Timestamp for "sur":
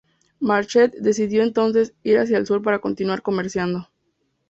2.47-2.63